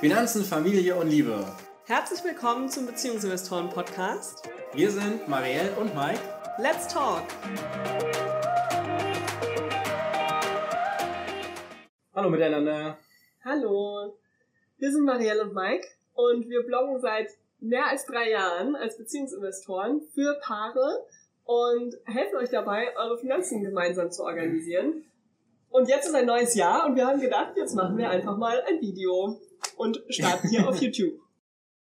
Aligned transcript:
Finanzen, 0.00 0.44
Familie 0.44 0.96
und 0.96 1.08
Liebe. 1.08 1.44
Herzlich 1.86 2.22
willkommen 2.24 2.68
zum 2.68 2.86
Beziehungsinvestoren 2.86 3.68
Podcast. 3.68 4.48
Wir 4.72 4.90
sind 4.90 5.26
Marielle 5.28 5.72
und 5.76 5.94
Mike. 5.94 6.20
Let's 6.58 6.88
talk! 6.88 7.22
Hallo 12.14 12.30
miteinander. 12.30 12.98
Hallo, 13.44 14.18
wir 14.78 14.92
sind 14.92 15.04
Marielle 15.04 15.44
und 15.44 15.54
Mike 15.54 15.86
und 16.14 16.48
wir 16.48 16.62
bloggen 16.62 17.00
seit 17.00 17.28
mehr 17.60 17.86
als 17.86 18.06
drei 18.06 18.30
Jahren 18.30 18.76
als 18.76 18.98
Beziehungsinvestoren 18.98 20.02
für 20.14 20.38
Paare 20.42 21.06
und 21.44 21.96
helfen 22.04 22.36
euch 22.36 22.50
dabei, 22.50 22.96
eure 22.96 23.18
Finanzen 23.18 23.62
gemeinsam 23.62 24.10
zu 24.10 24.24
organisieren. 24.24 25.04
Und 25.70 25.88
jetzt 25.88 26.06
ist 26.06 26.14
ein 26.14 26.26
neues 26.26 26.54
Jahr 26.54 26.86
und 26.86 26.96
wir 26.96 27.06
haben 27.06 27.20
gedacht, 27.20 27.52
jetzt 27.56 27.74
machen 27.74 27.96
wir 27.96 28.10
einfach 28.10 28.36
mal 28.36 28.60
ein 28.68 28.80
Video 28.80 29.38
und 29.76 30.02
starten 30.08 30.48
hier 30.48 30.68
auf 30.68 30.76
YouTube. 30.82 31.14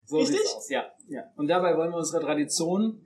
So 0.04 0.18
Richtig? 0.18 0.40
aus. 0.56 0.68
Ja, 0.70 0.86
ja. 1.08 1.24
Und 1.36 1.48
dabei 1.48 1.76
wollen 1.76 1.90
wir 1.90 1.98
unserer 1.98 2.20
Tradition 2.20 3.02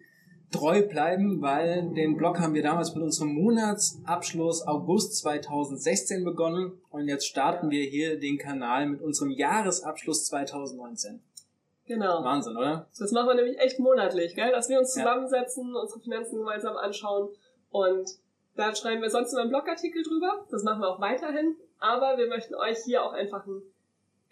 treu 0.52 0.82
bleiben, 0.86 1.40
weil 1.40 1.92
den 1.94 2.16
Blog 2.16 2.38
haben 2.40 2.54
wir 2.54 2.62
damals 2.62 2.94
mit 2.94 3.02
unserem 3.04 3.32
Monatsabschluss 3.34 4.66
August 4.66 5.16
2016 5.18 6.24
begonnen 6.24 6.80
und 6.90 7.08
jetzt 7.08 7.26
starten 7.26 7.70
wir 7.70 7.84
hier 7.84 8.18
den 8.18 8.36
Kanal 8.38 8.86
mit 8.88 9.00
unserem 9.00 9.30
Jahresabschluss 9.30 10.26
2019. 10.26 11.22
Genau. 11.86 12.22
Wahnsinn, 12.22 12.56
oder? 12.56 12.88
Das 12.98 13.10
machen 13.12 13.28
wir 13.28 13.34
nämlich 13.34 13.58
echt 13.58 13.78
monatlich, 13.78 14.34
gell? 14.34 14.50
dass 14.52 14.68
wir 14.68 14.78
uns 14.78 14.94
Ja. 14.94 15.02
zusammensetzen, 15.02 15.74
unsere 15.74 16.00
Finanzen 16.00 16.36
gemeinsam 16.38 16.76
anschauen 16.76 17.28
und 17.70 18.08
da 18.56 18.74
schreiben 18.74 19.02
wir 19.02 19.10
sonst 19.10 19.32
immer 19.32 19.42
einen 19.42 19.50
Blogartikel 19.50 20.02
drüber. 20.02 20.46
Das 20.50 20.62
machen 20.62 20.80
wir 20.82 20.88
auch 20.88 21.00
weiterhin. 21.00 21.56
Aber 21.78 22.18
wir 22.18 22.28
möchten 22.28 22.54
euch 22.54 22.78
hier 22.84 23.04
auch 23.04 23.12
einfach 23.12 23.46
einen 23.46 23.62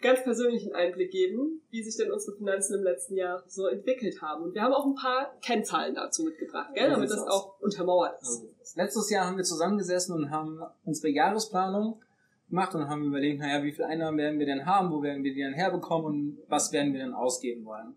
ganz 0.01 0.23
persönlichen 0.23 0.73
Einblick 0.73 1.11
geben, 1.11 1.61
wie 1.71 1.83
sich 1.83 1.97
denn 1.97 2.11
unsere 2.11 2.37
Finanzen 2.37 2.75
im 2.77 2.83
letzten 2.83 3.15
Jahr 3.15 3.43
so 3.47 3.67
entwickelt 3.67 4.21
haben. 4.21 4.43
Und 4.43 4.53
wir 4.53 4.61
haben 4.61 4.73
auch 4.73 4.85
ein 4.85 4.95
paar 4.95 5.33
Kennzahlen 5.41 5.95
dazu 5.95 6.23
mitgebracht, 6.23 6.69
gell? 6.73 6.89
Damit 6.89 7.09
das 7.09 7.27
auch 7.27 7.59
untermauert 7.59 8.21
ist. 8.21 8.75
Letztes 8.75 9.09
Jahr 9.09 9.25
haben 9.25 9.37
wir 9.37 9.43
zusammengesessen 9.43 10.15
und 10.15 10.31
haben 10.31 10.61
unsere 10.85 11.09
Jahresplanung 11.09 12.01
gemacht 12.49 12.73
und 12.75 12.87
haben 12.87 13.03
überlegt, 13.03 13.39
naja, 13.39 13.63
wie 13.63 13.71
viel 13.71 13.85
Einnahmen 13.85 14.17
werden 14.17 14.39
wir 14.39 14.45
denn 14.45 14.65
haben, 14.65 14.91
wo 14.91 15.01
werden 15.01 15.23
wir 15.23 15.33
die 15.33 15.41
denn 15.41 15.53
herbekommen 15.53 16.05
und 16.05 16.37
was 16.47 16.71
werden 16.71 16.93
wir 16.93 16.99
denn 16.99 17.13
ausgeben 17.13 17.65
wollen. 17.65 17.95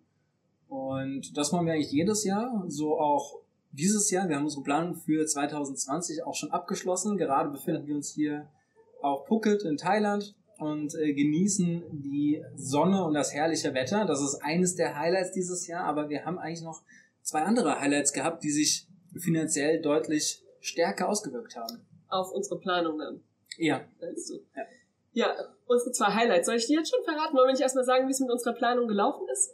Und 0.68 1.36
das 1.36 1.52
machen 1.52 1.66
wir 1.66 1.74
eigentlich 1.74 1.92
jedes 1.92 2.24
Jahr, 2.24 2.64
so 2.66 2.98
auch 2.98 3.41
dieses 3.72 4.10
Jahr. 4.10 4.28
Wir 4.28 4.36
haben 4.36 4.44
unsere 4.44 4.62
Planung 4.62 4.94
für 4.94 5.26
2020 5.26 6.24
auch 6.24 6.34
schon 6.34 6.50
abgeschlossen. 6.50 7.16
Gerade 7.16 7.50
befinden 7.50 7.86
wir 7.86 7.94
uns 7.94 8.10
hier 8.10 8.48
auf 9.00 9.26
Phuket 9.26 9.62
in 9.62 9.76
Thailand 9.76 10.34
und 10.58 10.94
äh, 10.94 11.12
genießen 11.12 11.82
die 12.02 12.44
Sonne 12.54 13.04
und 13.04 13.14
das 13.14 13.34
herrliche 13.34 13.74
Wetter. 13.74 14.04
Das 14.04 14.20
ist 14.20 14.36
eines 14.42 14.76
der 14.76 14.98
Highlights 14.98 15.32
dieses 15.32 15.66
Jahr, 15.66 15.84
aber 15.84 16.08
wir 16.08 16.24
haben 16.24 16.38
eigentlich 16.38 16.62
noch 16.62 16.82
zwei 17.22 17.42
andere 17.42 17.80
Highlights 17.80 18.12
gehabt, 18.12 18.44
die 18.44 18.50
sich 18.50 18.86
finanziell 19.18 19.80
deutlich 19.80 20.42
stärker 20.60 21.08
ausgewirkt 21.08 21.56
haben. 21.56 21.84
Auf 22.08 22.30
unsere 22.32 22.60
Planung 22.60 22.98
dann. 22.98 23.22
Ja, 23.58 23.84
du? 24.00 24.44
Ja. 24.54 24.62
Ja, 25.14 25.34
unsere 25.66 25.92
zwei 25.92 26.06
Highlights. 26.06 26.46
Soll 26.46 26.56
ich 26.56 26.66
die 26.66 26.74
jetzt 26.74 26.90
schon 26.90 27.04
verraten? 27.04 27.36
Wollen 27.36 27.48
wir 27.48 27.52
nicht 27.52 27.60
erstmal 27.60 27.84
sagen, 27.84 28.06
wie 28.06 28.12
es 28.12 28.20
mit 28.20 28.30
unserer 28.30 28.54
Planung 28.54 28.88
gelaufen 28.88 29.26
ist? 29.30 29.52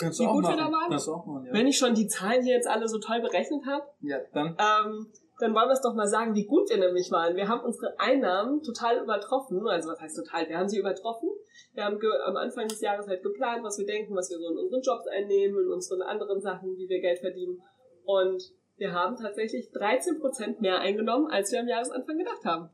Kannst 0.00 0.18
Wie 0.20 0.24
gut 0.26 0.42
wir 0.44 0.50
machen. 0.50 0.58
da 0.58 0.72
waren? 0.72 0.90
Kannst 0.90 1.06
du 1.06 1.12
auch 1.14 1.26
machen, 1.26 1.46
ja. 1.46 1.52
Wenn 1.52 1.66
ich 1.66 1.78
schon 1.78 1.94
die 1.94 2.06
Zahlen 2.08 2.42
hier 2.42 2.54
jetzt 2.56 2.68
alle 2.68 2.88
so 2.88 2.98
toll 2.98 3.20
berechnet 3.20 3.64
habe, 3.66 3.84
ja, 4.00 4.18
dann. 4.32 4.56
ähm, 4.58 5.06
dann 5.38 5.54
wollen 5.54 5.68
wir 5.68 5.72
es 5.72 5.80
doch 5.80 5.94
mal 5.94 6.06
sagen, 6.08 6.34
wie 6.34 6.44
gut 6.44 6.68
wir 6.68 6.76
nämlich 6.76 7.10
waren. 7.10 7.34
Wir 7.36 7.48
haben 7.48 7.62
unsere 7.64 7.98
Einnahmen 7.98 8.62
total 8.62 8.98
übertroffen. 9.02 9.66
Also 9.68 9.88
was 9.90 10.00
heißt 10.00 10.16
total? 10.16 10.48
Wir 10.48 10.58
haben 10.58 10.68
sie 10.68 10.78
übertroffen. 10.78 11.30
Wir 11.72 11.84
haben 11.84 11.98
am 12.26 12.36
Anfang 12.36 12.68
des 12.68 12.80
Jahres 12.82 13.06
halt 13.08 13.22
geplant, 13.22 13.62
was 13.62 13.78
wir 13.78 13.86
denken, 13.86 14.14
was 14.14 14.28
wir 14.30 14.38
so 14.38 14.50
in 14.50 14.58
unseren 14.58 14.82
Jobs 14.82 15.06
einnehmen, 15.06 15.58
in 15.64 15.70
unseren 15.72 16.02
anderen 16.02 16.40
Sachen, 16.42 16.76
wie 16.76 16.88
wir 16.88 17.00
Geld 17.00 17.20
verdienen. 17.20 17.62
Und 18.04 18.42
wir 18.76 18.92
haben 18.92 19.16
tatsächlich 19.16 19.70
13% 19.72 20.60
mehr 20.60 20.80
eingenommen, 20.80 21.30
als 21.30 21.52
wir 21.52 21.60
am 21.60 21.68
Jahresanfang 21.68 22.18
gedacht 22.18 22.44
haben. 22.44 22.68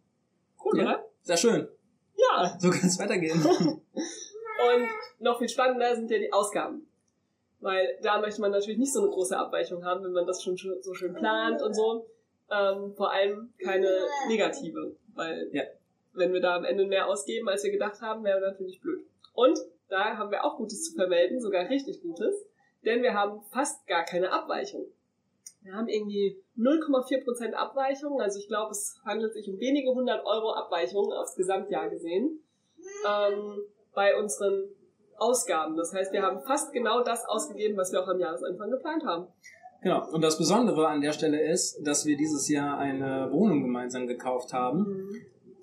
Cool, 0.65 0.79
Ja. 0.79 0.85
oder? 0.85 1.05
Sehr 1.23 1.37
schön. 1.37 1.69
Ja. 2.17 2.57
So 2.59 2.71
kann 2.71 2.87
es 2.87 2.99
weitergehen. 2.99 3.41
Und 3.97 4.89
noch 5.21 5.39
viel 5.39 5.49
spannender 5.49 5.95
sind 5.95 6.11
ja 6.11 6.19
die 6.19 6.33
Ausgaben. 6.33 6.89
Weil 7.67 7.99
da 8.01 8.21
möchte 8.21 8.41
man 8.41 8.53
natürlich 8.53 8.79
nicht 8.79 8.93
so 8.93 9.01
eine 9.01 9.11
große 9.11 9.37
Abweichung 9.37 9.85
haben, 9.85 10.05
wenn 10.05 10.13
man 10.13 10.25
das 10.25 10.41
schon 10.41 10.57
so 10.57 10.95
schön 10.95 11.15
plant 11.15 11.61
und 11.61 11.75
so. 11.75 12.07
Ähm, 12.49 12.95
vor 12.95 13.11
allem 13.11 13.53
keine 13.61 13.91
negative. 14.29 14.95
Weil 15.17 15.49
Ja. 15.51 15.65
wenn 16.13 16.33
wir 16.33 16.41
da 16.41 16.55
am 16.55 16.65
Ende 16.65 16.87
mehr 16.87 17.09
ausgeben, 17.09 17.49
als 17.49 17.65
wir 17.65 17.73
gedacht 17.73 18.01
haben, 18.01 18.23
wäre 18.23 18.41
natürlich 18.41 18.81
blöd. 18.81 19.05
Und 19.35 19.59
da 19.89 20.17
haben 20.17 20.31
wir 20.31 20.45
auch 20.45 20.57
Gutes 20.59 20.85
zu 20.85 20.95
vermelden, 20.95 21.41
sogar 21.41 21.69
richtig 21.69 22.03
Gutes. 22.03 22.37
Denn 22.85 23.03
wir 23.03 23.15
haben 23.15 23.43
fast 23.51 23.85
gar 23.89 24.05
keine 24.05 24.31
Abweichung. 24.31 24.87
Wir 25.63 25.75
haben 25.75 25.89
irgendwie 25.89 26.41
0,4% 26.57 27.53
Abweichung. 27.55 28.21
Also 28.21 28.39
ich 28.39 28.47
glaube, 28.47 28.71
es 28.71 29.01
handelt 29.05 29.35
sich 29.35 29.49
um 29.49 29.59
wenige 29.59 29.91
hundert 29.91 30.25
Euro 30.25 30.53
Abweichung 30.53 31.13
aufs 31.13 31.35
Gesamtjahr 31.35 31.91
gesehen. 31.91 32.45
Ähm, 33.05 33.59
bei 33.93 34.17
unseren 34.17 34.69
Ausgaben. 35.19 35.77
Das 35.77 35.93
heißt, 35.93 36.13
wir 36.13 36.23
haben 36.23 36.41
fast 36.47 36.73
genau 36.73 37.03
das 37.03 37.25
ausgegeben, 37.27 37.77
was 37.77 37.93
wir 37.93 38.03
auch 38.03 38.09
am 38.09 38.19
Jahresanfang 38.21 38.71
geplant 38.71 39.05
haben. 39.05 39.27
genau. 39.83 40.09
Und 40.11 40.23
das 40.23 40.39
Besondere 40.39 40.89
an 40.89 41.01
der 41.01 41.13
Stelle 41.13 41.41
ist, 41.41 41.81
dass 41.87 42.07
wir 42.07 42.17
dieses 42.17 42.49
Jahr 42.49 42.79
eine 42.79 43.29
Wohnung 43.33 43.63
gemeinsam 43.63 44.07
gekauft 44.07 44.53
haben. 44.53 45.11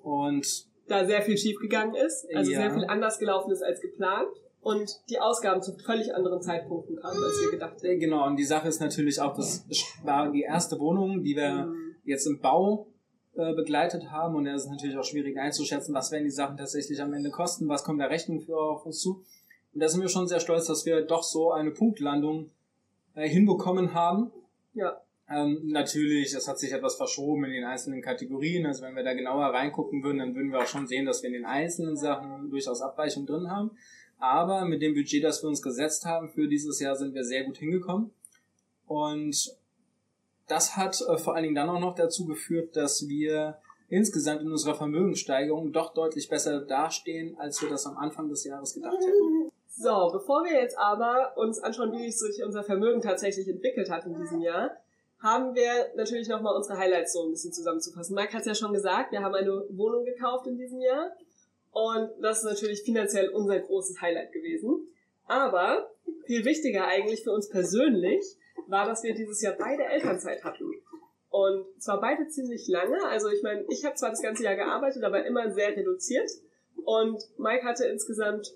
Und 0.02 0.46
Da 0.86 1.04
sehr 1.06 1.22
viel 1.22 1.36
schiefgegangen 1.38 1.94
ist, 1.94 2.26
also 2.34 2.50
Ja. 2.50 2.60
sehr 2.60 2.70
viel 2.74 2.84
anders 2.84 3.18
gelaufen 3.18 3.50
ist 3.50 3.62
als 3.62 3.80
geplant 3.80 4.28
und 4.60 4.90
die 5.08 5.18
Ausgaben 5.18 5.62
zu 5.62 5.72
völlig 5.78 6.14
anderen 6.14 6.42
Zeitpunkten 6.42 6.96
kamen, 6.96 7.22
als 7.24 7.40
wir 7.42 7.50
gedacht 7.52 7.76
hätten. 7.76 7.86
äh, 7.86 7.96
genau, 7.98 8.26
und 8.26 8.36
die 8.36 8.44
Sache 8.44 8.68
ist 8.68 8.80
natürlich 8.80 9.20
auch, 9.20 9.34
das 9.34 9.64
war 10.04 10.30
die 10.30 10.42
erste 10.42 10.78
Wohnung, 10.78 11.22
die 11.22 11.34
wir 11.36 11.66
Mhm. 11.66 11.96
jetzt 12.04 12.26
im 12.26 12.40
Bau 12.40 12.88
äh, 13.36 13.52
begleitet 13.54 14.10
haben. 14.12 14.36
Und 14.36 14.44
da 14.44 14.54
ist 14.54 14.62
es 14.64 14.70
natürlich 14.70 14.96
auch 14.96 15.02
schwierig 15.04 15.36
einzuschätzen, 15.38 15.92
was 15.92 16.12
werden 16.12 16.22
die 16.24 16.30
Sachen 16.30 16.56
tatsächlich 16.56 17.00
am 17.02 17.12
Ende 17.14 17.30
kosten, 17.30 17.66
was 17.68 17.82
kommt 17.82 18.00
der 18.00 18.08
Rechnung 18.10 18.40
für 18.40 18.56
auf 18.56 18.86
uns 18.86 19.00
zu. 19.00 19.24
Und 19.74 19.80
da 19.80 19.88
sind 19.88 20.00
wir 20.00 20.08
schon 20.08 20.28
sehr 20.28 20.40
stolz, 20.40 20.66
dass 20.66 20.86
wir 20.86 21.02
doch 21.02 21.22
so 21.22 21.52
eine 21.52 21.72
Punktlandung 21.72 22.50
äh, 23.14 23.28
hinbekommen 23.28 23.92
haben. 23.92 24.30
Ja, 24.74 25.00
Ähm, 25.28 25.62
natürlich, 25.64 26.32
das 26.32 26.48
hat 26.48 26.58
sich 26.58 26.72
etwas 26.72 26.96
verschoben 26.96 27.44
in 27.44 27.52
den 27.52 27.64
einzelnen 27.64 28.02
Kategorien. 28.02 28.66
Also 28.66 28.82
wenn 28.82 28.94
wir 28.94 29.02
da 29.02 29.14
genauer 29.14 29.46
reingucken 29.46 30.02
würden, 30.02 30.18
dann 30.18 30.34
würden 30.34 30.52
wir 30.52 30.60
auch 30.60 30.66
schon 30.66 30.86
sehen, 30.86 31.06
dass 31.06 31.22
wir 31.22 31.28
in 31.28 31.34
den 31.34 31.46
einzelnen 31.46 31.96
Sachen 31.96 32.50
durchaus 32.50 32.82
Abweichungen 32.82 33.26
drin 33.26 33.50
haben. 33.50 33.70
Aber 34.18 34.64
mit 34.66 34.82
dem 34.82 34.94
Budget, 34.94 35.24
das 35.24 35.42
wir 35.42 35.48
uns 35.48 35.62
gesetzt 35.62 36.04
haben 36.04 36.28
für 36.28 36.46
dieses 36.46 36.78
Jahr, 36.78 36.94
sind 36.94 37.14
wir 37.14 37.24
sehr 37.24 37.44
gut 37.44 37.56
hingekommen. 37.56 38.10
Und 38.86 39.56
das 40.46 40.76
hat 40.76 41.00
äh, 41.00 41.16
vor 41.16 41.34
allen 41.34 41.44
Dingen 41.44 41.54
dann 41.54 41.70
auch 41.70 41.80
noch 41.80 41.94
dazu 41.94 42.26
geführt, 42.26 42.76
dass 42.76 43.08
wir 43.08 43.58
insgesamt 43.88 44.42
in 44.42 44.50
unserer 44.50 44.74
Vermögenssteigerung 44.74 45.72
doch 45.72 45.94
deutlich 45.94 46.28
besser 46.28 46.60
dastehen, 46.60 47.38
als 47.38 47.62
wir 47.62 47.70
das 47.70 47.86
am 47.86 47.96
Anfang 47.96 48.28
des 48.28 48.44
Jahres 48.44 48.74
gedacht 48.74 48.98
hätten. 49.00 49.50
So, 49.76 50.10
bevor 50.12 50.44
wir 50.44 50.52
jetzt 50.52 50.78
aber 50.78 51.36
uns 51.36 51.58
anschauen, 51.58 51.92
wie 51.92 52.10
sich 52.10 52.44
unser 52.44 52.62
Vermögen 52.62 53.00
tatsächlich 53.00 53.48
entwickelt 53.48 53.90
hat 53.90 54.06
in 54.06 54.14
diesem 54.16 54.40
Jahr, 54.40 54.70
haben 55.20 55.54
wir 55.54 55.90
natürlich 55.96 56.28
nochmal 56.28 56.54
unsere 56.54 56.78
Highlights 56.78 57.12
so 57.12 57.24
ein 57.24 57.30
bisschen 57.30 57.52
zusammenzufassen. 57.52 58.14
Mike 58.14 58.32
hat 58.32 58.42
es 58.42 58.46
ja 58.46 58.54
schon 58.54 58.72
gesagt, 58.72 59.10
wir 59.10 59.22
haben 59.22 59.34
eine 59.34 59.64
Wohnung 59.70 60.04
gekauft 60.04 60.46
in 60.46 60.58
diesem 60.58 60.80
Jahr 60.80 61.10
und 61.72 62.10
das 62.20 62.38
ist 62.38 62.44
natürlich 62.44 62.82
finanziell 62.82 63.30
unser 63.30 63.58
großes 63.58 64.00
Highlight 64.00 64.32
gewesen. 64.32 64.86
Aber 65.26 65.90
viel 66.26 66.44
wichtiger 66.44 66.86
eigentlich 66.86 67.24
für 67.24 67.32
uns 67.32 67.48
persönlich 67.48 68.22
war, 68.68 68.86
dass 68.86 69.02
wir 69.02 69.14
dieses 69.14 69.42
Jahr 69.42 69.54
beide 69.58 69.84
Elternzeit 69.84 70.44
hatten. 70.44 70.70
Und 71.30 71.64
zwar 71.82 72.00
beide 72.00 72.28
ziemlich 72.28 72.68
lange. 72.68 73.04
Also 73.08 73.28
ich 73.28 73.42
meine, 73.42 73.64
ich 73.68 73.84
habe 73.84 73.96
zwar 73.96 74.10
das 74.10 74.22
ganze 74.22 74.44
Jahr 74.44 74.54
gearbeitet, 74.54 75.02
aber 75.02 75.26
immer 75.26 75.50
sehr 75.50 75.76
reduziert. 75.76 76.30
Und 76.84 77.18
Mike 77.38 77.64
hatte 77.64 77.86
insgesamt 77.86 78.52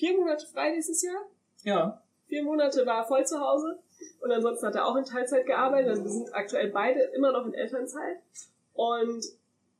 vier 0.00 0.18
Monate 0.18 0.46
frei 0.46 0.74
dieses 0.74 1.02
Jahr. 1.02 1.22
Ja, 1.62 2.02
Vier 2.26 2.44
Monate 2.44 2.86
war 2.86 2.98
er 3.02 3.04
voll 3.06 3.26
zu 3.26 3.40
Hause. 3.40 3.78
Und 4.20 4.30
ansonsten 4.30 4.66
hat 4.66 4.74
er 4.76 4.86
auch 4.86 4.94
in 4.96 5.04
Teilzeit 5.04 5.46
gearbeitet. 5.46 5.90
Also 5.90 6.04
wir 6.04 6.10
sind 6.10 6.32
aktuell 6.32 6.70
beide 6.70 7.00
immer 7.16 7.32
noch 7.32 7.44
in 7.44 7.54
Elternzeit. 7.54 8.18
Und 8.72 9.24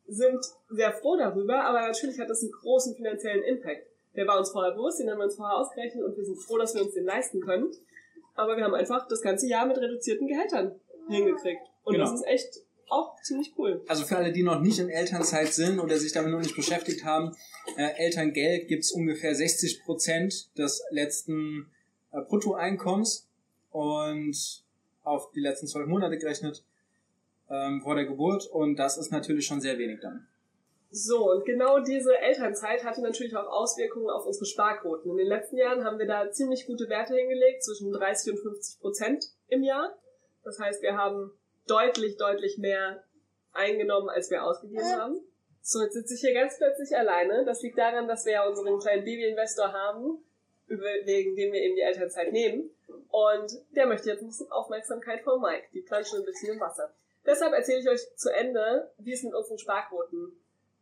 sind 0.08 0.44
sehr 0.68 0.92
froh 0.92 1.16
darüber. 1.16 1.64
Aber 1.64 1.80
natürlich 1.80 2.18
hat 2.18 2.28
das 2.28 2.42
einen 2.42 2.50
großen 2.50 2.96
finanziellen 2.96 3.44
Impact. 3.44 3.86
Der 4.16 4.26
war 4.26 4.38
uns 4.38 4.50
vorher 4.50 4.72
bewusst, 4.72 4.98
den 4.98 5.08
haben 5.08 5.18
wir 5.18 5.24
uns 5.26 5.36
vorher 5.36 5.56
ausgerechnet 5.56 6.02
und 6.04 6.16
wir 6.16 6.24
sind 6.24 6.36
froh, 6.38 6.58
dass 6.58 6.74
wir 6.74 6.82
uns 6.82 6.94
den 6.94 7.04
leisten 7.04 7.40
können. 7.40 7.70
Aber 8.34 8.56
wir 8.56 8.64
haben 8.64 8.74
einfach 8.74 9.06
das 9.06 9.22
ganze 9.22 9.46
Jahr 9.46 9.66
mit 9.66 9.78
reduzierten 9.78 10.26
Gehältern 10.26 10.74
hingekriegt. 11.08 11.62
Und 11.84 11.94
Genau. 11.94 12.06
das 12.06 12.14
ist 12.20 12.26
echt 12.26 12.48
auch 12.88 13.14
ziemlich 13.22 13.54
cool. 13.56 13.80
Also 13.86 14.04
für 14.04 14.16
alle, 14.16 14.32
die 14.32 14.42
noch 14.42 14.58
nicht 14.60 14.80
in 14.80 14.88
Elternzeit 14.88 15.52
sind 15.52 15.78
oder 15.78 15.96
sich 15.96 16.12
damit 16.12 16.32
noch 16.32 16.40
nicht 16.40 16.56
beschäftigt 16.56 17.04
haben, 17.04 17.36
äh, 17.76 17.92
Elterngeld 17.96 18.68
gibt's 18.68 18.92
ungefähr 18.92 19.34
60 19.34 19.84
Prozent 19.84 20.56
des 20.58 20.82
letzten 20.90 21.70
äh, 22.12 22.20
Bruttoeinkommens 22.22 23.28
und 23.70 24.64
auf 25.02 25.30
die 25.32 25.40
letzten 25.40 25.66
zwölf 25.66 25.86
Monate 25.86 26.18
gerechnet 26.18 26.64
ähm, 27.48 27.80
vor 27.82 27.94
der 27.94 28.04
Geburt 28.04 28.46
und 28.46 28.76
das 28.76 28.96
ist 28.96 29.10
natürlich 29.10 29.46
schon 29.46 29.60
sehr 29.60 29.78
wenig 29.78 30.00
dann. 30.00 30.26
So, 30.92 31.30
und 31.30 31.44
genau 31.44 31.78
diese 31.78 32.18
Elternzeit 32.18 32.84
hatte 32.84 33.00
natürlich 33.00 33.36
auch 33.36 33.46
Auswirkungen 33.46 34.10
auf 34.10 34.26
unsere 34.26 34.44
Sparquoten. 34.44 35.10
In 35.10 35.18
den 35.18 35.28
letzten 35.28 35.56
Jahren 35.56 35.84
haben 35.84 36.00
wir 36.00 36.06
da 36.06 36.32
ziemlich 36.32 36.66
gute 36.66 36.88
Werte 36.88 37.14
hingelegt, 37.14 37.62
zwischen 37.62 37.92
30 37.92 38.32
und 38.32 38.38
50 38.40 38.80
Prozent 38.80 39.24
im 39.46 39.62
Jahr. 39.62 39.96
Das 40.42 40.58
heißt, 40.58 40.82
wir 40.82 40.96
haben 40.96 41.30
deutlich, 41.68 42.16
deutlich 42.16 42.58
mehr 42.58 43.04
eingenommen, 43.52 44.08
als 44.08 44.30
wir 44.30 44.42
ausgegeben 44.42 44.84
haben. 44.84 45.20
So, 45.62 45.82
jetzt 45.82 45.94
sitze 45.94 46.14
ich 46.14 46.20
hier 46.20 46.34
ganz 46.34 46.56
plötzlich 46.58 46.96
alleine. 46.96 47.44
Das 47.44 47.62
liegt 47.62 47.78
daran, 47.78 48.08
dass 48.08 48.24
wir 48.24 48.32
ja 48.32 48.46
unseren 48.46 48.78
kleinen 48.78 49.04
Baby-Investor 49.04 49.72
haben, 49.72 50.24
wegen 50.66 51.36
dem 51.36 51.52
wir 51.52 51.60
eben 51.60 51.76
die 51.76 51.82
Elternzeit 51.82 52.32
nehmen. 52.32 52.70
Und 53.10 53.52
der 53.76 53.86
möchte 53.86 54.10
jetzt 54.10 54.22
ein 54.22 54.28
bisschen 54.28 54.50
Aufmerksamkeit 54.50 55.22
von 55.22 55.40
Mike. 55.40 55.68
Die 55.74 55.82
planschen 55.82 56.20
ein 56.20 56.24
bisschen 56.24 56.54
im 56.54 56.60
Wasser. 56.60 56.92
Deshalb 57.26 57.52
erzähle 57.52 57.80
ich 57.80 57.88
euch 57.88 58.16
zu 58.16 58.30
Ende, 58.30 58.90
wie 58.98 59.12
es 59.12 59.22
mit 59.22 59.34
unseren 59.34 59.58
Sparquoten 59.58 60.32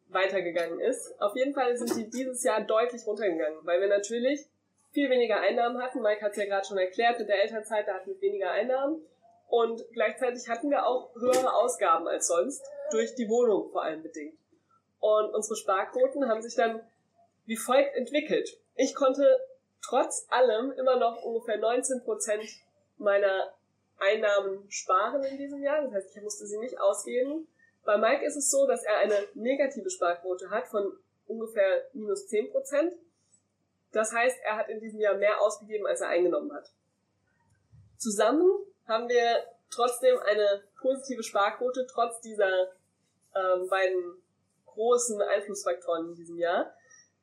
weitergegangen 0.08 0.80
ist. 0.80 1.20
Auf 1.20 1.34
jeden 1.36 1.54
Fall 1.54 1.76
sind 1.76 1.94
die 1.96 2.08
dieses 2.08 2.42
Jahr 2.44 2.60
deutlich 2.62 3.06
runtergegangen, 3.06 3.58
weil 3.64 3.80
wir 3.80 3.88
natürlich 3.88 4.46
viel 4.92 5.10
weniger 5.10 5.40
Einnahmen 5.40 5.82
hatten. 5.82 6.00
Mike 6.00 6.22
hat 6.22 6.32
es 6.32 6.38
ja 6.38 6.46
gerade 6.46 6.66
schon 6.66 6.78
erklärt, 6.78 7.18
mit 7.18 7.28
der 7.28 7.42
Elternzeit, 7.42 7.86
da 7.86 7.94
hatten 7.94 8.10
wir 8.10 8.20
weniger 8.20 8.50
Einnahmen. 8.50 9.02
Und 9.48 9.84
gleichzeitig 9.92 10.48
hatten 10.48 10.70
wir 10.70 10.86
auch 10.86 11.14
höhere 11.14 11.54
Ausgaben 11.54 12.06
als 12.06 12.28
sonst, 12.28 12.64
durch 12.90 13.14
die 13.14 13.28
Wohnung 13.28 13.70
vor 13.70 13.82
allem 13.82 14.02
bedingt. 14.02 14.37
Und 15.00 15.34
unsere 15.34 15.56
Sparquoten 15.56 16.28
haben 16.28 16.42
sich 16.42 16.54
dann 16.54 16.80
wie 17.46 17.56
folgt 17.56 17.96
entwickelt. 17.96 18.58
Ich 18.74 18.94
konnte 18.94 19.40
trotz 19.82 20.26
allem 20.28 20.72
immer 20.72 20.96
noch 20.96 21.22
ungefähr 21.22 21.56
19 21.56 22.02
Prozent 22.04 22.44
meiner 22.98 23.54
Einnahmen 23.98 24.70
sparen 24.70 25.22
in 25.24 25.38
diesem 25.38 25.62
Jahr. 25.62 25.82
Das 25.82 25.94
heißt, 25.94 26.16
ich 26.16 26.22
musste 26.22 26.46
sie 26.46 26.58
nicht 26.58 26.78
ausgeben. 26.78 27.48
Bei 27.84 27.96
Mike 27.96 28.24
ist 28.24 28.36
es 28.36 28.50
so, 28.50 28.66
dass 28.66 28.84
er 28.84 28.98
eine 28.98 29.16
negative 29.34 29.88
Sparquote 29.88 30.50
hat 30.50 30.68
von 30.68 30.92
ungefähr 31.26 31.88
minus 31.94 32.26
10 32.28 32.50
Prozent. 32.50 32.94
Das 33.92 34.12
heißt, 34.12 34.38
er 34.44 34.56
hat 34.56 34.68
in 34.68 34.80
diesem 34.80 35.00
Jahr 35.00 35.14
mehr 35.14 35.40
ausgegeben, 35.40 35.86
als 35.86 36.00
er 36.00 36.08
eingenommen 36.08 36.52
hat. 36.52 36.70
Zusammen 37.96 38.50
haben 38.86 39.08
wir 39.08 39.42
trotzdem 39.70 40.18
eine 40.18 40.62
positive 40.80 41.22
Sparquote, 41.22 41.86
trotz 41.90 42.20
dieser 42.20 42.68
ähm, 43.34 43.68
beiden 43.68 44.22
großen 44.78 45.20
Einflussfaktoren 45.20 46.10
in 46.10 46.14
diesem 46.14 46.38
Jahr. 46.38 46.72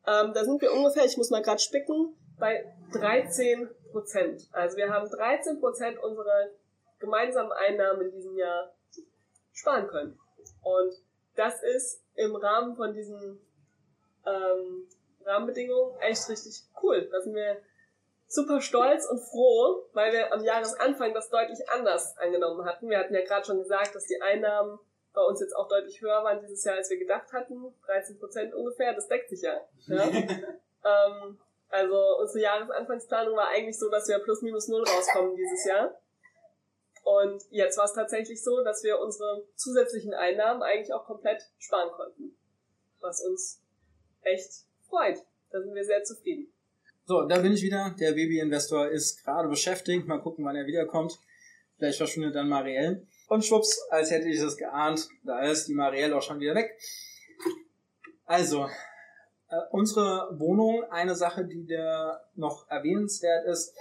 Ähm, 0.06 0.34
da 0.34 0.44
sind 0.44 0.62
wir 0.62 0.74
ungefähr, 0.74 1.06
ich 1.06 1.16
muss 1.16 1.30
mal 1.30 1.42
gerade 1.42 1.62
spicken, 1.62 2.14
bei 2.38 2.66
13 2.92 3.70
Prozent. 3.92 4.50
Also 4.52 4.76
wir 4.76 4.90
haben 4.90 5.10
13 5.10 5.62
Prozent 5.62 5.98
unserer 6.04 6.50
gemeinsamen 7.00 7.54
Einnahmen 7.54 8.02
in 8.02 8.12
diesem 8.12 8.38
Jahr 8.38 8.76
sparen 9.54 9.88
können. 9.88 10.20
Und 10.62 10.94
das 11.36 11.64
ist 11.64 12.04
im 12.16 12.36
Rahmen 12.36 12.76
von 12.76 12.94
diesen 12.94 13.40
ähm, 14.26 14.88
Rahmenbedingungen 15.24 15.98
echt 16.02 16.28
richtig 16.28 16.64
cool. 16.84 17.08
Da 17.10 17.22
sind 17.22 17.36
wir 17.36 17.62
super 18.28 18.60
stolz 18.60 19.06
und 19.06 19.20
froh, 19.20 19.86
weil 19.94 20.12
wir 20.12 20.34
am 20.34 20.44
Jahresanfang 20.44 21.14
das 21.14 21.30
deutlich 21.30 21.70
anders 21.70 22.18
angenommen 22.18 22.66
hatten. 22.66 22.90
Wir 22.90 23.00
hatten 23.00 23.14
ja 23.14 23.24
gerade 23.24 23.46
schon 23.46 23.60
gesagt, 23.60 23.96
dass 23.96 24.08
die 24.08 24.22
Einnahmen 24.22 24.78
bei 25.16 25.22
uns 25.22 25.40
jetzt 25.40 25.56
auch 25.56 25.68
deutlich 25.68 26.02
höher 26.02 26.24
waren 26.24 26.42
dieses 26.42 26.64
Jahr, 26.64 26.76
als 26.76 26.90
wir 26.90 26.98
gedacht 26.98 27.32
hatten. 27.34 27.74
13 27.86 28.20
Prozent 28.20 28.54
ungefähr, 28.54 28.94
das 28.94 29.08
deckt 29.08 29.30
sich 29.30 29.42
ja. 29.42 29.60
ja? 29.88 30.04
ähm, 30.86 31.40
also 31.70 32.18
unsere 32.20 32.42
Jahresanfangsplanung 32.42 33.36
war 33.36 33.48
eigentlich 33.48 33.80
so, 33.80 33.90
dass 33.90 34.08
wir 34.08 34.20
plus 34.20 34.42
minus 34.42 34.68
null 34.68 34.84
rauskommen 34.84 35.36
dieses 35.36 35.66
Jahr. 35.66 36.00
Und 37.04 37.44
jetzt 37.52 37.78
war 37.78 37.86
es 37.86 37.94
tatsächlich 37.94 38.44
so, 38.44 38.64
dass 38.64 38.84
wir 38.84 39.00
unsere 39.00 39.46
zusätzlichen 39.56 40.14
Einnahmen 40.14 40.64
eigentlich 40.64 40.94
auch 40.94 41.06
komplett 41.06 41.42
sparen 41.60 41.92
konnten. 41.92 42.36
Was 43.00 43.22
uns 43.22 43.62
echt 44.22 44.66
freut. 44.90 45.20
Da 45.52 45.62
sind 45.62 45.76
wir 45.76 45.86
sehr 45.86 46.04
zufrieden. 46.04 46.52
So, 47.06 47.22
da 47.24 47.38
bin 47.40 47.54
ich 47.54 47.62
wieder. 47.62 47.96
Der 48.00 48.14
Baby-Investor 48.14 48.88
ist 48.90 49.24
gerade 49.24 49.48
beschäftigt. 49.48 50.08
Mal 50.08 50.20
gucken, 50.20 50.44
wann 50.44 50.56
er 50.56 50.66
wiederkommt. 50.66 51.20
Vielleicht 51.78 51.98
verschwindet 51.98 52.36
dann 52.36 52.50
Marielle. 52.50 53.06
Und 53.28 53.44
schwupps, 53.44 53.80
als 53.90 54.12
hätte 54.12 54.30
ich 54.30 54.40
es 54.40 54.58
geahnt, 54.58 55.10
da 55.24 55.40
ist 55.42 55.68
die 55.68 55.74
Marielle 55.74 56.16
auch 56.16 56.22
schon 56.22 56.40
wieder 56.40 56.56
weg. 56.56 56.78
Also, 58.26 58.68
äh, 59.50 59.58
unsere 59.72 60.40
Wohnung, 60.40 60.84
eine 60.92 61.16
Sache, 61.16 61.46
die 61.46 61.66
da 61.66 62.22
noch 62.36 62.70
erwähnenswert 62.70 63.46
ist, 63.46 63.74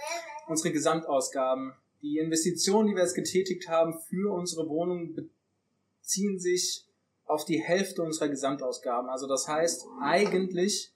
unsere 0.47 0.71
Gesamtausgaben. 0.71 1.73
Die 2.01 2.17
Investitionen, 2.17 2.89
die 2.89 2.95
wir 2.95 3.01
jetzt 3.01 3.15
getätigt 3.15 3.67
haben 3.67 3.99
für 3.99 4.33
unsere 4.33 4.67
Wohnung, 4.69 5.15
beziehen 5.15 6.39
sich 6.39 6.85
auf 7.25 7.45
die 7.45 7.61
Hälfte 7.61 8.03
unserer 8.03 8.29
Gesamtausgaben. 8.29 9.09
Also 9.09 9.27
das 9.27 9.47
heißt, 9.47 9.87
eigentlich 10.01 10.91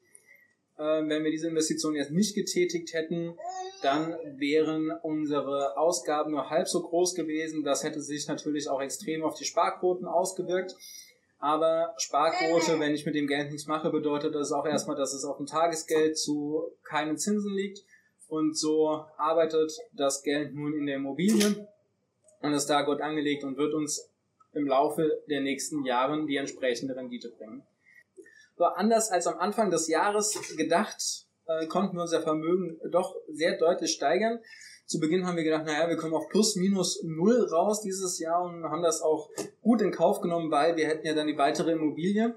wenn 0.79 1.23
wir 1.23 1.31
diese 1.31 1.49
Investition 1.49 1.95
jetzt 1.95 2.11
nicht 2.11 2.35
getätigt 2.35 2.93
hätten, 2.93 3.37
dann 3.81 4.15
wären 4.37 4.91
unsere 5.03 5.77
Ausgaben 5.77 6.31
nur 6.31 6.49
halb 6.49 6.67
so 6.69 6.81
groß 6.81 7.15
gewesen. 7.15 7.63
Das 7.63 7.83
hätte 7.83 8.01
sich 8.01 8.27
natürlich 8.27 8.69
auch 8.69 8.81
extrem 8.81 9.23
auf 9.23 9.37
die 9.37 9.45
Sparquoten 9.45 10.05
ausgewirkt. 10.07 10.75
Aber 11.37 11.93
Sparquote, 11.97 12.79
wenn 12.79 12.93
ich 12.93 13.05
mit 13.05 13.15
dem 13.15 13.27
Geld 13.27 13.51
nichts 13.51 13.67
mache, 13.67 13.89
bedeutet 13.89 14.35
das 14.35 14.51
auch 14.51 14.65
erstmal, 14.65 14.95
dass 14.95 15.13
es 15.13 15.25
auf 15.25 15.37
dem 15.37 15.45
Tagesgeld 15.45 16.17
zu 16.17 16.71
keinen 16.83 17.17
Zinsen 17.17 17.53
liegt. 17.53 17.79
Und 18.27 18.57
so 18.57 19.05
arbeitet 19.17 19.71
das 19.93 20.23
Geld 20.23 20.53
nun 20.53 20.73
in 20.73 20.85
der 20.85 20.95
Immobilie 20.95 21.67
und 22.41 22.53
ist 22.53 22.67
da 22.67 22.83
gut 22.83 23.01
angelegt 23.01 23.43
und 23.43 23.57
wird 23.57 23.73
uns 23.73 24.09
im 24.53 24.67
Laufe 24.67 25.23
der 25.29 25.41
nächsten 25.41 25.83
Jahren 25.83 26.27
die 26.27 26.37
entsprechende 26.37 26.95
Rendite 26.95 27.29
bringen. 27.29 27.63
War 28.59 28.77
anders 28.77 29.09
als 29.09 29.25
am 29.25 29.39
Anfang 29.39 29.71
des 29.71 29.87
Jahres 29.87 30.37
gedacht, 30.57 31.25
äh, 31.47 31.65
konnten 31.67 31.95
wir 31.95 32.01
unser 32.01 32.21
Vermögen 32.21 32.79
doch 32.91 33.15
sehr 33.29 33.57
deutlich 33.57 33.91
steigern. 33.91 34.39
Zu 34.85 34.99
Beginn 34.99 35.25
haben 35.25 35.37
wir 35.37 35.43
gedacht, 35.43 35.65
naja, 35.65 35.87
wir 35.87 35.97
kommen 35.97 36.13
auf 36.13 36.27
plus 36.29 36.55
minus 36.55 37.01
null 37.03 37.47
raus 37.51 37.81
dieses 37.81 38.19
Jahr 38.19 38.43
und 38.43 38.63
haben 38.65 38.83
das 38.83 39.01
auch 39.01 39.29
gut 39.61 39.81
in 39.81 39.91
Kauf 39.91 40.19
genommen, 40.19 40.51
weil 40.51 40.75
wir 40.75 40.87
hätten 40.87 41.05
ja 41.07 41.13
dann 41.13 41.27
die 41.27 41.37
weitere 41.37 41.71
Immobilie. 41.71 42.35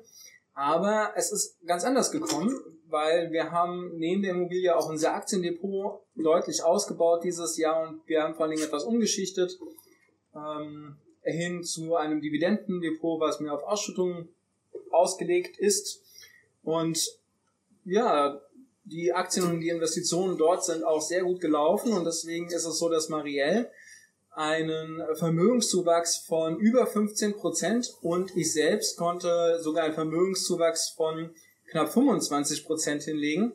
Aber 0.54 1.12
es 1.16 1.32
ist 1.32 1.58
ganz 1.66 1.84
anders 1.84 2.12
gekommen, 2.12 2.54
weil 2.86 3.32
wir 3.32 3.50
haben 3.50 3.96
neben 3.96 4.22
der 4.22 4.32
Immobilie 4.32 4.76
auch 4.76 4.88
unser 4.88 5.14
Aktiendepot 5.14 6.02
deutlich 6.14 6.62
ausgebaut 6.62 7.24
dieses 7.24 7.56
Jahr 7.56 7.88
und 7.88 8.06
wir 8.06 8.22
haben 8.22 8.34
vor 8.34 8.44
allen 8.44 8.54
Dingen 8.54 8.66
etwas 8.66 8.84
umgeschichtet 8.84 9.58
ähm, 10.36 10.98
hin 11.22 11.64
zu 11.64 11.96
einem 11.96 12.20
Dividendendepot, 12.20 13.18
was 13.20 13.40
mehr 13.40 13.54
auf 13.54 13.62
Ausschüttungen 13.62 14.28
ausgelegt 14.90 15.58
ist. 15.58 16.02
Und 16.62 17.08
ja, 17.84 18.40
die 18.84 19.12
Aktien 19.12 19.46
und 19.46 19.60
die 19.60 19.68
Investitionen 19.68 20.38
dort 20.38 20.64
sind 20.64 20.84
auch 20.84 21.02
sehr 21.02 21.22
gut 21.22 21.40
gelaufen 21.40 21.92
und 21.92 22.04
deswegen 22.04 22.48
ist 22.48 22.64
es 22.64 22.78
so, 22.78 22.88
dass 22.88 23.08
Marielle 23.08 23.70
einen 24.30 25.02
Vermögenszuwachs 25.14 26.16
von 26.16 26.58
über 26.58 26.86
15 26.86 27.34
Prozent 27.34 27.94
und 28.00 28.34
ich 28.36 28.52
selbst 28.52 28.96
konnte 28.96 29.60
sogar 29.62 29.84
einen 29.84 29.94
Vermögenszuwachs 29.94 30.90
von 30.90 31.30
knapp 31.70 31.92
25 31.92 32.64
Prozent 32.64 33.02
hinlegen. 33.02 33.52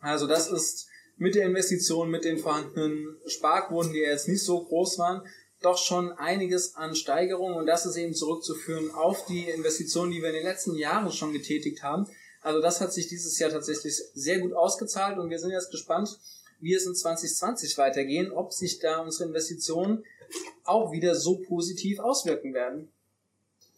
Also 0.00 0.26
das 0.26 0.50
ist 0.50 0.88
mit 1.16 1.34
der 1.34 1.46
Investition, 1.46 2.10
mit 2.10 2.24
den 2.24 2.38
vorhandenen 2.38 3.16
Sparquoten, 3.26 3.92
die 3.92 4.00
jetzt 4.00 4.28
nicht 4.28 4.42
so 4.42 4.64
groß 4.64 4.98
waren, 4.98 5.22
doch 5.62 5.78
schon 5.78 6.12
einiges 6.12 6.74
an 6.74 6.94
Steigerung 6.94 7.54
und 7.54 7.66
das 7.66 7.86
ist 7.86 7.96
eben 7.96 8.14
zurückzuführen 8.14 8.90
auf 8.90 9.26
die 9.26 9.48
Investitionen, 9.48 10.12
die 10.12 10.20
wir 10.20 10.28
in 10.28 10.34
den 10.34 10.44
letzten 10.44 10.74
Jahren 10.74 11.10
schon 11.12 11.32
getätigt 11.32 11.82
haben. 11.82 12.06
Also 12.42 12.60
das 12.60 12.80
hat 12.80 12.92
sich 12.92 13.06
dieses 13.06 13.38
Jahr 13.38 13.50
tatsächlich 13.50 13.94
sehr 14.14 14.40
gut 14.40 14.52
ausgezahlt 14.52 15.18
und 15.18 15.30
wir 15.30 15.38
sind 15.38 15.52
jetzt 15.52 15.70
gespannt, 15.70 16.18
wie 16.60 16.74
es 16.74 16.86
in 16.86 16.94
2020 16.94 17.78
weitergehen, 17.78 18.32
ob 18.32 18.52
sich 18.52 18.78
da 18.78 19.00
unsere 19.00 19.28
Investitionen 19.28 20.04
auch 20.64 20.92
wieder 20.92 21.14
so 21.14 21.38
positiv 21.38 21.98
auswirken 22.00 22.54
werden. 22.54 22.90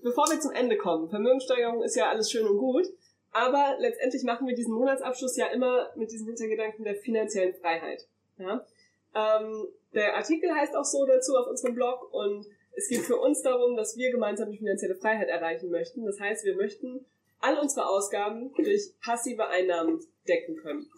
Bevor 0.03 0.29
wir 0.31 0.41
zum 0.41 0.53
Ende 0.53 0.77
kommen, 0.77 1.09
Vermögenssteigerung 1.09 1.83
ist 1.83 1.97
ja 1.97 2.11
alles 2.11 2.31
schön 2.31 2.47
und 2.47 2.59
gut, 2.59 2.87
aber 3.33 3.77
letztendlich 3.79 4.23
machen 4.23 4.47
wir 4.47 4.55
diesen 4.55 4.75
Monatsabschluss 4.75 5.37
ja 5.37 5.47
immer 5.47 5.91
mit 5.97 6.11
diesem 6.11 6.27
Hintergedanken 6.27 6.85
der 6.85 6.95
finanziellen 6.95 7.55
Freiheit. 7.55 8.07
Ja? 8.39 8.67
Ähm, 9.15 9.67
der 9.95 10.17
Artikel 10.17 10.55
heißt 10.55 10.75
auch 10.75 10.85
so 10.85 11.07
dazu 11.07 11.37
auf 11.37 11.47
unserem 11.47 11.75
Blog 11.75 12.13
und 12.13 12.47
es 12.77 12.89
geht 12.89 13.03
für 13.03 13.17
uns 13.17 13.43
darum, 13.43 13.77
dass 13.77 13.97
wir 13.97 14.11
gemeinsam 14.11 14.51
die 14.51 14.59
finanzielle 14.59 14.97
Freiheit 14.97 15.29
erreichen 15.29 15.71
möchten. 15.71 16.05
Das 16.05 16.19
heißt, 16.19 16.45
wir 16.45 16.57
möchten 16.57 17.05
all 17.45 17.59
unsere 17.59 17.87
Ausgaben 17.87 18.53
durch 18.57 18.93
passive 19.05 19.47
Einnahmen 19.47 20.01
decken 20.27 20.57
können. 20.57 20.89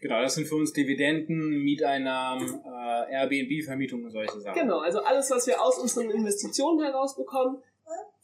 Genau, 0.00 0.20
das 0.20 0.34
sind 0.34 0.46
für 0.46 0.56
uns 0.56 0.72
Dividenden, 0.72 1.64
Mieteinnahmen, 1.64 2.62
äh, 2.64 3.12
Airbnb-Vermietung 3.12 4.04
und 4.04 4.10
solche 4.10 4.40
Sachen. 4.40 4.60
Genau, 4.60 4.78
also 4.80 5.00
alles, 5.00 5.30
was 5.30 5.46
wir 5.46 5.60
aus 5.60 5.78
unseren 5.78 6.10
Investitionen 6.10 6.84
herausbekommen. 6.84 7.62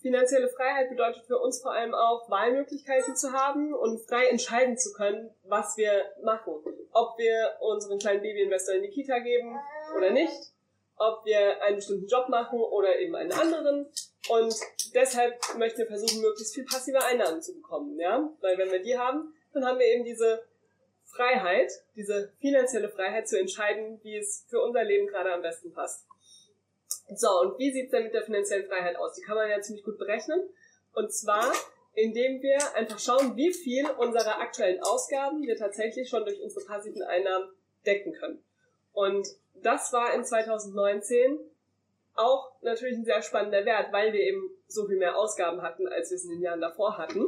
Finanzielle 0.00 0.48
Freiheit 0.48 0.90
bedeutet 0.90 1.24
für 1.26 1.38
uns 1.38 1.62
vor 1.62 1.72
allem 1.72 1.94
auch, 1.94 2.28
Wahlmöglichkeiten 2.28 3.14
zu 3.14 3.32
haben 3.32 3.72
und 3.72 4.00
frei 4.00 4.26
entscheiden 4.26 4.76
zu 4.76 4.92
können, 4.92 5.30
was 5.44 5.76
wir 5.76 5.92
machen. 6.24 6.54
Ob 6.92 7.16
wir 7.18 7.56
unseren 7.60 7.98
kleinen 7.98 8.20
Babyinvestor 8.20 8.74
in 8.74 8.82
die 8.82 8.90
Kita 8.90 9.20
geben 9.20 9.56
oder 9.96 10.10
nicht, 10.10 10.34
ob 10.96 11.24
wir 11.24 11.62
einen 11.62 11.76
bestimmten 11.76 12.08
Job 12.08 12.28
machen 12.28 12.60
oder 12.60 12.98
eben 12.98 13.14
einen 13.14 13.32
anderen. 13.32 13.86
Und 14.28 14.54
deshalb 14.94 15.34
möchten 15.58 15.78
wir 15.78 15.86
versuchen, 15.86 16.20
möglichst 16.20 16.54
viel 16.54 16.64
passive 16.64 17.02
Einnahmen 17.04 17.42
zu 17.42 17.54
bekommen, 17.54 17.98
ja? 17.98 18.30
Weil 18.40 18.58
wenn 18.58 18.70
wir 18.70 18.82
die 18.82 18.96
haben, 18.96 19.34
dann 19.52 19.64
haben 19.64 19.78
wir 19.78 19.86
eben 19.86 20.04
diese 20.04 20.42
Freiheit, 21.04 21.70
diese 21.94 22.32
finanzielle 22.40 22.88
Freiheit 22.88 23.28
zu 23.28 23.38
entscheiden, 23.38 24.00
wie 24.02 24.16
es 24.16 24.46
für 24.48 24.60
unser 24.60 24.84
Leben 24.84 25.06
gerade 25.06 25.32
am 25.32 25.42
besten 25.42 25.72
passt. 25.72 26.06
So, 27.14 27.28
und 27.40 27.58
wie 27.58 27.70
sieht's 27.72 27.90
denn 27.90 28.04
mit 28.04 28.14
der 28.14 28.22
finanziellen 28.22 28.66
Freiheit 28.66 28.96
aus? 28.96 29.14
Die 29.14 29.22
kann 29.22 29.36
man 29.36 29.50
ja 29.50 29.60
ziemlich 29.60 29.84
gut 29.84 29.98
berechnen. 29.98 30.40
Und 30.94 31.12
zwar, 31.12 31.52
indem 31.94 32.40
wir 32.40 32.74
einfach 32.74 32.98
schauen, 32.98 33.36
wie 33.36 33.52
viel 33.52 33.86
unserer 33.90 34.40
aktuellen 34.40 34.82
Ausgaben 34.82 35.42
wir 35.42 35.56
tatsächlich 35.56 36.08
schon 36.08 36.24
durch 36.24 36.40
unsere 36.40 36.64
passiven 36.64 37.02
Einnahmen 37.02 37.50
decken 37.84 38.12
können. 38.14 38.42
Und 38.92 39.26
das 39.62 39.92
war 39.92 40.14
in 40.14 40.24
2019 40.24 41.38
auch 42.14 42.52
natürlich 42.62 42.98
ein 42.98 43.04
sehr 43.04 43.22
spannender 43.22 43.64
Wert, 43.64 43.92
weil 43.92 44.12
wir 44.12 44.20
eben 44.20 44.50
so 44.66 44.86
viel 44.86 44.98
mehr 44.98 45.16
Ausgaben 45.16 45.62
hatten, 45.62 45.86
als 45.88 46.10
wir 46.10 46.16
es 46.16 46.24
in 46.24 46.30
den 46.30 46.42
Jahren 46.42 46.60
davor 46.60 46.98
hatten. 46.98 47.24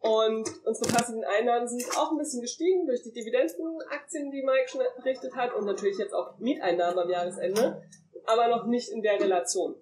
Und 0.00 0.50
unsere 0.64 0.92
passiven 0.92 1.22
Einnahmen 1.24 1.68
sind 1.68 1.84
auch 1.96 2.10
ein 2.10 2.18
bisschen 2.18 2.40
gestiegen 2.40 2.86
durch 2.86 3.02
die 3.02 3.12
Dividendenaktien, 3.12 4.30
die 4.30 4.42
Mike 4.42 4.68
schon 4.68 4.82
berichtet 4.96 5.36
hat 5.36 5.54
und 5.54 5.66
natürlich 5.66 5.98
jetzt 5.98 6.14
auch 6.14 6.38
Mieteinnahmen 6.38 6.98
am 6.98 7.10
Jahresende, 7.10 7.82
aber 8.24 8.48
noch 8.48 8.64
nicht 8.66 8.90
in 8.90 9.02
der 9.02 9.20
Relation. 9.20 9.74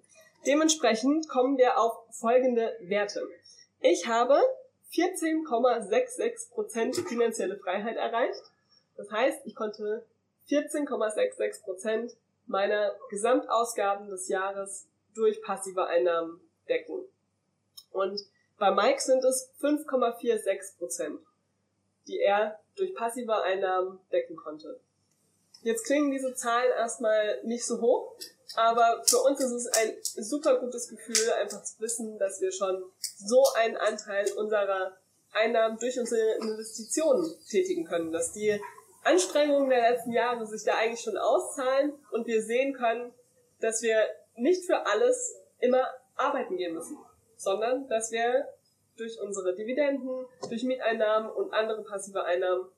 Dementsprechend 0.45 1.29
kommen 1.29 1.57
wir 1.57 1.79
auf 1.79 1.93
folgende 2.11 2.75
Werte. 2.81 3.25
Ich 3.79 4.07
habe 4.07 4.37
14,66% 4.91 7.07
finanzielle 7.07 7.57
Freiheit 7.57 7.95
erreicht. 7.95 8.43
Das 8.97 9.09
heißt, 9.11 9.45
ich 9.45 9.55
konnte 9.55 10.05
14,66% 10.49 12.13
meiner 12.49 12.95
Gesamtausgaben 13.09 14.09
des 14.09 14.27
Jahres 14.27 14.87
durch 15.15 15.41
passive 15.41 15.87
Einnahmen 15.87 16.41
decken. 16.67 17.05
Und 17.91 18.19
bei 18.57 18.71
Mike 18.71 19.01
sind 19.01 19.23
es 19.23 19.51
5,46% 19.61 21.19
die 22.09 22.19
er 22.19 22.59
durch 22.75 22.93
passive 22.95 23.41
Einnahmen 23.43 23.99
decken 24.11 24.35
konnte. 24.35 24.79
Jetzt 25.61 25.85
klingen 25.85 26.11
diese 26.11 26.33
Zahlen 26.35 26.71
erstmal 26.71 27.41
nicht 27.43 27.65
so 27.65 27.79
hoch, 27.81 28.15
aber 28.55 29.03
für 29.05 29.19
uns 29.19 29.39
ist 29.41 29.51
es 29.51 29.67
ein 29.67 30.23
super 30.23 30.59
gutes 30.59 30.87
Gefühl, 30.87 31.31
einfach 31.39 31.63
zu 31.63 31.79
wissen, 31.79 32.17
dass 32.17 32.41
wir 32.41 32.51
schon 32.51 32.83
so 33.17 33.43
einen 33.55 33.77
Anteil 33.77 34.31
unserer 34.33 34.97
Einnahmen 35.31 35.77
durch 35.77 35.99
unsere 35.99 36.37
Investitionen 36.37 37.31
tätigen 37.49 37.85
können, 37.85 38.11
dass 38.11 38.31
die 38.31 38.59
Anstrengungen 39.09 39.69
der 39.69 39.91
letzten 39.91 40.11
Jahre 40.11 40.45
sich 40.45 40.63
da 40.63 40.75
eigentlich 40.75 41.01
schon 41.01 41.17
auszahlen 41.17 41.93
und 42.11 42.27
wir 42.27 42.41
sehen 42.41 42.73
können, 42.73 43.11
dass 43.59 43.81
wir 43.81 43.97
nicht 44.35 44.65
für 44.65 44.85
alles 44.85 45.35
immer 45.59 45.83
arbeiten 46.15 46.57
gehen 46.57 46.73
müssen, 46.75 46.97
sondern 47.35 47.87
dass 47.87 48.11
wir 48.11 48.47
durch 48.97 49.19
unsere 49.19 49.55
Dividenden, 49.55 50.25
durch 50.49 50.63
Mieteinnahmen 50.63 51.31
und 51.31 51.53
andere 51.53 51.83
passive 51.83 52.23
Einnahmen 52.23 52.69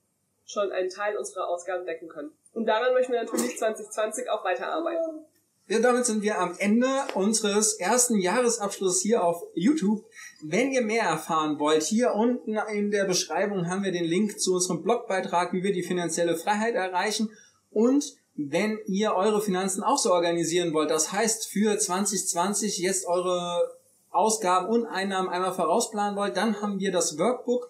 schon 0.46 0.72
einen 0.72 0.90
Teil 0.90 1.18
unserer 1.18 1.48
Ausgaben 1.48 1.86
decken 1.86 2.08
können. 2.08 2.32
Und 2.54 2.66
daran 2.66 2.94
möchten 2.94 3.14
wir 3.14 3.24
natürlich 3.24 3.58
2020 3.58 4.30
auch 4.30 4.44
weiterarbeiten. 4.44 5.26
Ja, 5.68 5.80
damit 5.80 6.06
sind 6.06 6.22
wir 6.22 6.40
am 6.40 6.56
Ende 6.58 6.88
unseres 7.14 7.76
ersten 7.76 8.20
Jahresabschlusses 8.20 9.02
hier 9.02 9.24
auf 9.24 9.42
YouTube. 9.54 10.04
Wenn 10.44 10.72
ihr 10.72 10.82
mehr 10.82 11.04
erfahren 11.04 11.60
wollt, 11.60 11.84
hier 11.84 12.14
unten 12.14 12.58
in 12.74 12.92
der 12.92 13.06
Beschreibung 13.06 13.70
haben 13.70 13.84
wir 13.84 13.92
den 13.92 14.04
Link 14.04 14.40
zu 14.40 14.56
unserem 14.56 14.84
Blogbeitrag, 14.84 15.54
wie 15.54 15.64
wir 15.64 15.72
die 15.72 15.84
finanzielle 15.84 16.36
Freiheit 16.36 16.76
erreichen. 16.76 17.30
Und 17.70 18.04
wenn 18.36 18.80
ihr 18.88 19.14
eure 19.14 19.42
Finanzen 19.42 19.84
auch 19.84 19.98
so 19.98 20.12
organisieren 20.12 20.74
wollt, 20.74 20.90
das 20.90 21.12
heißt 21.12 21.48
für 21.48 21.78
2020 21.78 22.78
jetzt 22.80 23.06
eure 23.08 23.72
Ausgaben 24.10 24.68
und 24.68 24.86
Einnahmen 24.86 25.30
einmal 25.30 25.54
vorausplanen 25.54 26.18
wollt, 26.18 26.36
dann 26.36 26.62
haben 26.62 26.80
wir 26.80 26.92
das 26.92 27.18
Workbook, 27.18 27.70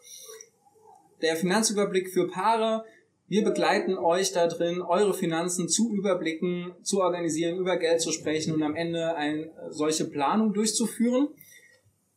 der 1.22 1.36
Finanzüberblick 1.36 2.12
für 2.12 2.28
Paare. 2.28 2.84
Wir 3.32 3.46
begleiten 3.46 3.98
euch 3.98 4.34
da 4.34 4.46
drin, 4.48 4.82
eure 4.82 5.14
Finanzen 5.14 5.70
zu 5.70 5.94
überblicken, 5.94 6.76
zu 6.84 7.00
organisieren, 7.00 7.60
über 7.60 7.78
Geld 7.78 8.02
zu 8.02 8.12
sprechen 8.12 8.54
und 8.54 8.62
am 8.62 8.76
Ende 8.76 9.16
eine 9.16 9.50
solche 9.70 10.04
Planung 10.04 10.52
durchzuführen. 10.52 11.30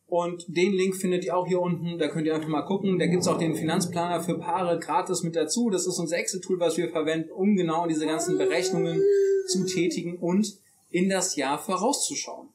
Und 0.07 0.43
den 0.49 0.73
Link 0.73 0.97
findet 0.97 1.23
ihr 1.23 1.37
auch 1.37 1.47
hier 1.47 1.61
unten, 1.61 1.97
da 1.99 2.09
könnt 2.09 2.27
ihr 2.27 2.35
einfach 2.35 2.49
mal 2.49 2.63
gucken. 2.63 2.99
Da 2.99 3.05
gibt's 3.05 3.29
auch 3.29 3.37
den 3.37 3.55
Finanzplaner 3.55 4.23
für 4.23 4.37
Paare 4.37 4.77
gratis 4.77 5.23
mit 5.23 5.37
dazu. 5.37 5.69
Das 5.69 5.87
ist 5.87 5.97
unser 5.99 6.17
Excel-Tool, 6.17 6.59
was 6.59 6.75
wir 6.75 6.89
verwenden, 6.89 7.31
um 7.31 7.55
genau 7.55 7.87
diese 7.87 8.05
ganzen 8.05 8.37
Berechnungen 8.37 9.01
zu 9.47 9.65
tätigen 9.65 10.17
und 10.17 10.59
in 10.89 11.07
das 11.07 11.37
Jahr 11.37 11.57
vorauszuschauen. 11.57 12.49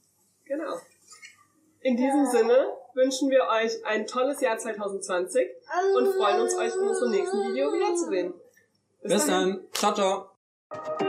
Genau. 0.45 0.75
In 1.81 1.97
diesem 1.97 2.27
Sinne 2.27 2.67
wünschen 2.93 3.31
wir 3.31 3.45
euch 3.45 3.83
ein 3.87 4.07
tolles 4.07 4.43
Jahr 4.43 4.59
2020 4.59 5.49
und 5.97 6.09
freuen 6.09 6.43
uns, 6.43 6.55
euch 6.59 6.75
in 6.75 6.87
unserem 6.87 7.11
nächsten 7.11 7.39
Video 7.39 7.73
wiederzusehen. 7.73 8.35
Bis, 9.03 9.13
Bis 9.13 9.27
dann. 9.27 9.61
Ciao, 9.73 9.95
ciao. 9.95 11.07